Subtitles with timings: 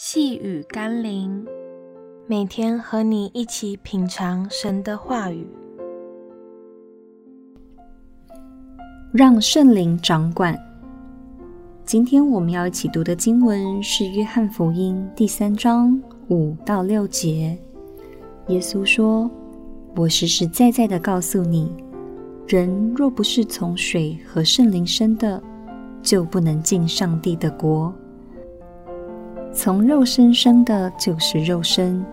[0.00, 1.44] 细雨甘霖，
[2.28, 5.44] 每天和你一起品尝神的话语，
[9.10, 10.56] 让圣灵掌管。
[11.84, 17.58] 今天我们要一起读的经文是《约翰福音》第三章五到六节。
[18.46, 19.28] 耶稣说
[19.96, 21.72] ：“我实实在在的告诉你，
[22.46, 25.42] 人若不是从水和圣灵生的，
[26.00, 27.92] 就不能进上帝的国。”
[29.52, 32.04] 从肉身生的就是肉身，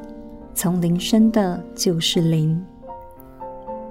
[0.54, 2.64] 从灵生的就是灵。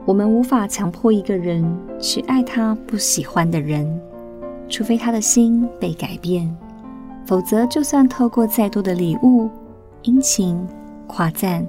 [0.04, 1.64] 我们无法强迫一个人
[2.00, 4.00] 去爱他不喜欢的人，
[4.68, 6.54] 除非他的心被改变，
[7.24, 9.48] 否则就算透过再多的礼物、
[10.02, 10.58] 殷勤、
[11.06, 11.64] 夸赞，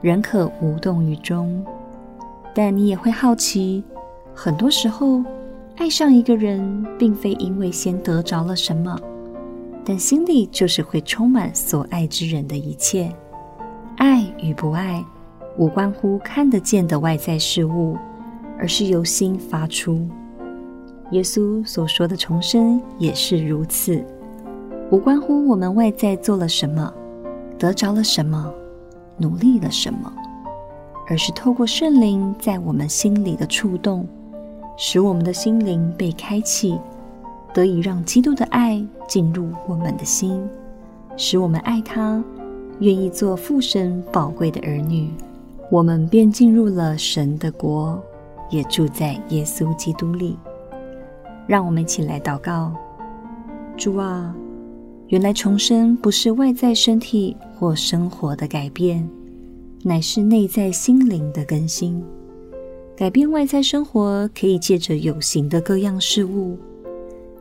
[0.00, 1.64] 仍可无动于衷。
[2.54, 3.82] 但你也会好奇，
[4.34, 5.22] 很多时候
[5.76, 8.98] 爱上一个人，并非因为先得着了什么。
[9.84, 13.12] 但心里就是会充满所爱之人的一切。
[13.96, 15.04] 爱与不爱，
[15.58, 17.96] 无关乎看得见的外在事物，
[18.58, 20.08] 而是由心发出。
[21.10, 24.02] 耶稣所说的重生也是如此，
[24.90, 26.92] 无关乎我们外在做了什么，
[27.58, 28.52] 得着了什么，
[29.18, 30.10] 努力了什么，
[31.08, 34.08] 而是透过圣灵在我们心里的触动，
[34.78, 36.78] 使我们的心灵被开启。
[37.54, 40.42] 得以让基督的爱进入我们的心，
[41.16, 42.22] 使我们爱他，
[42.80, 45.10] 愿意做父神宝贵的儿女，
[45.70, 48.02] 我们便进入了神的国，
[48.50, 50.36] 也住在耶稣基督里。
[51.46, 52.72] 让我们一起来祷告：
[53.76, 54.34] 主啊，
[55.08, 59.06] 原来重生不是外在身体或生活的改变，
[59.82, 62.02] 乃是内在心灵的更新。
[62.96, 66.56] 改变外在生活，可以借着有形的各样事物。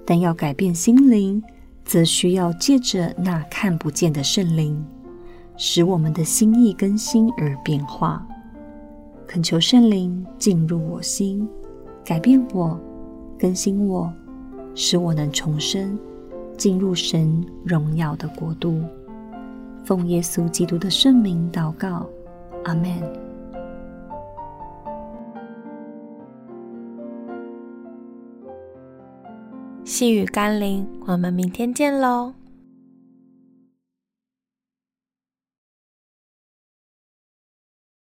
[0.06, 1.42] 但要改变心灵，
[1.86, 4.84] 则需要借着那看不见的圣灵，
[5.58, 8.26] 使我们的心意更新而变化。
[9.28, 11.48] 恳求圣灵进入我心，
[12.04, 12.80] 改变我，
[13.40, 14.12] 更新我，
[14.76, 15.98] 使我能重生，
[16.58, 18.82] 进入神荣耀的国度。
[19.86, 22.06] 奉耶稣基督的圣名祷告，
[22.66, 23.31] 阿门。
[29.84, 32.34] 细雨甘霖，我们明天见喽。